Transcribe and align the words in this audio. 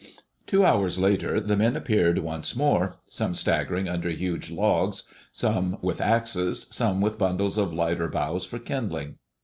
Two 0.47 0.65
hours 0.65 0.97
later 0.97 1.39
the 1.39 1.55
men 1.55 1.75
appeared 1.75 2.17
once 2.17 2.55
more, 2.55 2.95
some 3.05 3.35
staggering 3.35 3.87
under 3.87 4.09
huge 4.09 4.49
logs, 4.49 5.03
some 5.31 5.77
with 5.83 6.01
axes, 6.01 6.65
some 6.71 7.01
with 7.01 7.19
bundles 7.19 7.55
of 7.59 7.71
lighter 7.71 8.07
boughs 8.07 8.43
for 8.43 8.57
kindling. 8.57 9.17